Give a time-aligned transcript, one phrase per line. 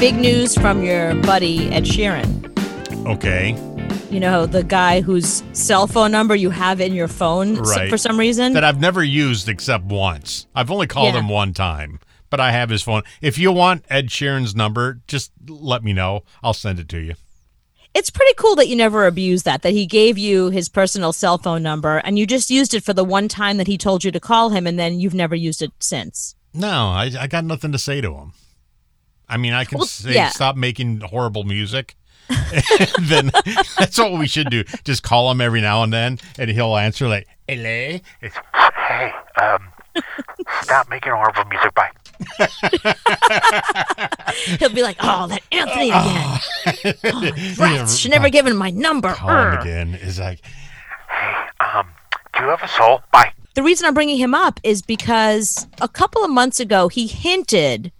[0.00, 2.26] big news from your buddy Ed Sheeran.
[3.06, 3.50] Okay.
[4.10, 7.90] You know, the guy whose cell phone number you have in your phone Right.
[7.90, 8.54] for some reason.
[8.54, 10.46] That I've never used except once.
[10.54, 11.20] I've only called Yeah.
[11.20, 12.00] him one time,
[12.30, 13.02] but I have his phone.
[13.20, 16.22] If you want Ed Sheeran's number, just let me know.
[16.42, 17.14] I'll send it to you.
[17.92, 21.36] it's pretty cool that you never abused that, that he gave you his personal cell
[21.38, 24.12] phone number and you just used it for the one time that he told you
[24.12, 26.36] to call him and then you've never used it since.
[26.54, 28.32] No, I, I got nothing to say to him.
[29.30, 30.28] I mean, I can Well, say yeah.
[30.28, 31.96] stop making horrible music.
[33.00, 33.30] then
[33.78, 34.62] that's what we should do.
[34.84, 39.68] Just call him every now and then, and he'll answer like, "Hello." It's, hey, um,
[40.62, 41.74] stop making horrible music.
[41.74, 41.90] Bye.
[44.58, 46.94] He'll be like, oh, that Anthony again.
[47.04, 47.96] Oh, rats.
[47.96, 49.12] Should never give him my number.
[49.14, 49.60] Call him Urgh.
[49.62, 49.94] again.
[49.94, 50.40] Is like,
[51.08, 51.88] Hey, um,
[52.34, 53.00] do you have a soul?
[53.12, 53.32] Bye.
[53.54, 57.90] The reason I'm bringing him up is because a couple of months ago, he hinted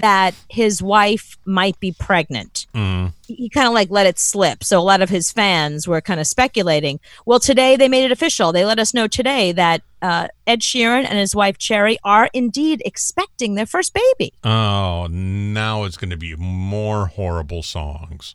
[0.00, 2.66] that his wife might be pregnant.
[2.74, 4.64] He, he kind of like let it slip.
[4.64, 7.00] So a lot of his fans were kind of speculating.
[7.26, 8.52] Well, today they made it official.
[8.52, 12.82] They let us know today that uh, Ed Sheeran and his wife Cherry are indeed
[12.84, 14.32] expecting their first baby.
[14.44, 18.34] oh, now it's going to be more horrible songs.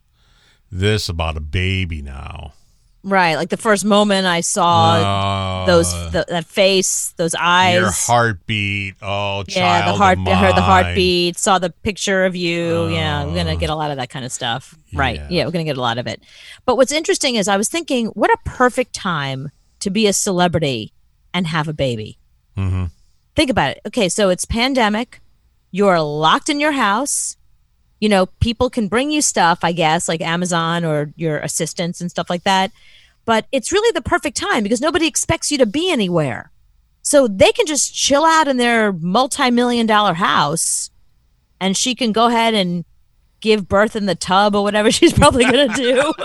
[0.72, 2.53] This about a baby now.
[3.06, 7.76] Right, like the first moment I saw Oh, those th- that face, those eyes.
[7.76, 8.96] your heartbeat.
[9.02, 12.88] Oh, yeah, the heart, of heard the heartbeat, saw the picture of you.
[12.88, 14.74] yeah, we're gonna get a lot of that kind of stuff.
[14.94, 15.16] Right.
[15.18, 15.28] Yeah.
[15.30, 16.22] Yeah, we're gonna get a lot of it.
[16.66, 20.94] But what's interesting is I was thinking, what a perfect time to be a celebrity
[21.34, 22.18] and have a baby.
[22.58, 22.90] Mhm.
[23.36, 23.81] Think about it.
[23.88, 25.20] Okay, so it's pandemic.
[25.72, 27.36] You're locked in your house.
[28.04, 32.12] You know, people can bring you stuff, I guess, like Amazon or your assistants and
[32.12, 32.70] stuff like that.
[33.23, 36.52] But it's really the perfect time because nobody expects you to be anywhere.
[37.02, 40.92] So they can just chill out in their multi million dollar house
[41.62, 42.84] and she can go ahead and
[43.40, 46.13] give birth in the tub or whatever she's probably going to do.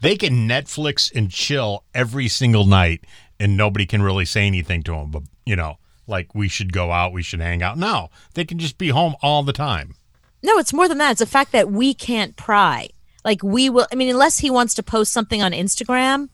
[0.00, 3.04] They can Netflix and chill every single night,
[3.38, 5.10] and nobody can really say anything to them.
[5.10, 7.76] But you know, like we should go out, we should hang out.
[7.76, 9.94] No, they can just be home all the time.
[10.42, 11.12] No, it's more than that.
[11.12, 12.88] It's the fact that we can't pry.
[13.24, 16.28] Like we will, I mean, unless he wants to post something on Instagram,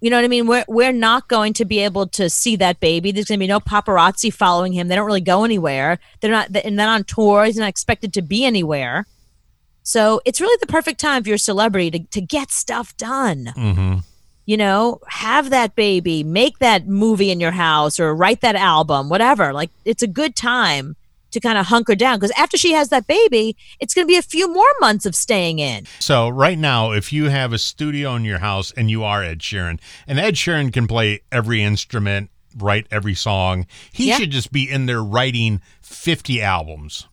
[0.00, 0.46] you know what I mean?
[0.46, 3.12] We're, we're not going to be able to see that baby.
[3.12, 4.88] There's going to be no paparazzi following him.
[4.88, 5.98] They don't really go anywhere.
[6.20, 9.06] They're not, and then on tour, he's not expected to be anywhere.
[9.84, 13.52] So it's really the perfect time for your celebrity to, to get stuff done.
[13.56, 13.98] Mm-hmm.
[14.44, 19.08] You know, have that baby, make that movie in your house or write that album,
[19.08, 19.52] whatever.
[19.52, 20.96] Like it's a good time
[21.32, 24.16] to kind of hunker down because after she has that baby, it's going to be
[24.16, 25.86] a few more months of staying in.
[25.98, 29.40] So right now, if you have a studio in your house and you are Ed
[29.40, 34.18] Sheeran, and Ed Sheeran can play every instrument, write every song, he Yeah.
[34.18, 37.08] should just be in there writing fifty albums.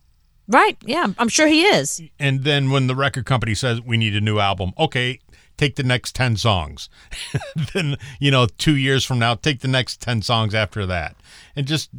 [0.48, 0.76] Right.
[0.84, 1.06] Yeah.
[1.18, 2.02] I'm sure he is.
[2.18, 5.20] And then when the record company says we need a new album, okay,
[5.56, 6.88] take the next 10 songs.
[7.74, 11.14] then, you know, 2 years from now, take the next 10 songs after that
[11.54, 11.90] and just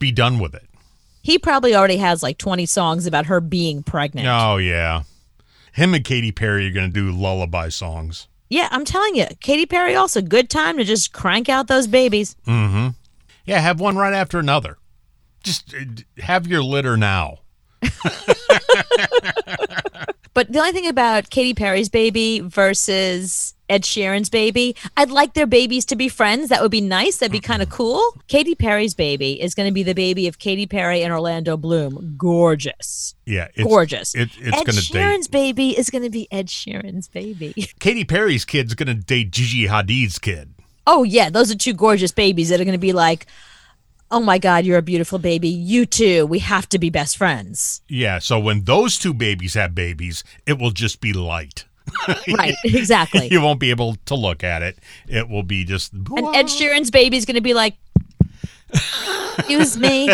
[0.00, 0.66] be done with it.
[1.26, 4.28] He probably already has like 20 songs about her being pregnant.
[4.28, 5.02] Oh yeah.
[5.72, 8.28] Him and Katy Perry are going to do lullaby songs.
[8.48, 12.36] Yeah, I'm telling you, Katy Perry also good time to just crank out those babies.
[12.46, 12.90] Mm-hmm.
[13.44, 14.78] Yeah, have one right after another.
[15.42, 15.78] Just uh,
[16.22, 17.38] have your litter now.
[20.36, 25.46] But the only thing about Katy Perry's baby versus Ed Sheeran's baby, I'd like their
[25.46, 26.48] babies to be friends.
[26.48, 27.18] That would be nice.
[27.18, 27.52] That'd be mm-hmm.
[27.52, 28.02] kind of cool.
[28.28, 32.14] Katy Perry's baby is going to be the baby of Katy Perry and Orlando Bloom.
[32.16, 33.14] Gorgeous.
[33.24, 34.14] Yeah, it's Gorgeous.
[34.14, 35.32] It, it's Ed to Sheeran's date.
[35.32, 37.54] baby is going to be Ed Sheeran's baby.
[37.80, 40.54] Katy Perry's kid's going to date Gigi Hadid's kid.
[40.86, 41.30] Oh, yeah.
[41.30, 43.26] Those are two gorgeous babies that are going to be like,
[44.10, 45.48] oh my God, you're a beautiful baby.
[45.48, 46.26] You too.
[46.26, 47.82] We have to be best friends.
[47.88, 51.64] Yeah, so when those two babies have babies, it will just be light.
[52.36, 52.54] Right.
[52.64, 53.28] Exactly.
[53.30, 54.78] You won't be able to look at it.
[55.08, 57.76] It will be just And Ed Sheeran's baby's going to be like,
[59.38, 60.10] Excuse me.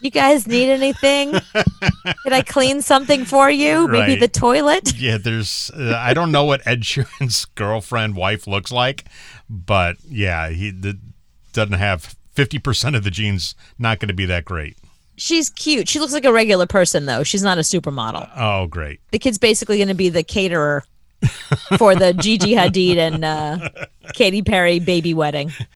[0.00, 1.32] You guys need anything?
[1.32, 3.88] Can I clean something for you?
[3.88, 4.20] Maybe Right.
[4.20, 4.92] the toilet?
[5.02, 5.70] Yeah, there's.
[5.76, 9.04] Uh, I don't know what Ed Sheeran's girlfriend wife looks like,
[9.50, 10.98] but yeah, he the,
[11.52, 13.54] doesn't have fifty percent of the genes.
[13.78, 14.76] Not going to be that great.
[15.16, 15.88] She's cute.
[15.88, 17.22] She looks like a regular person, though.
[17.22, 18.30] She's not a supermodel.
[18.36, 19.00] Oh, great.
[19.10, 20.84] The kid's basically going to be the caterer
[21.78, 23.68] for the Gigi Hadid and uh,
[24.14, 25.52] Katy Perry baby wedding.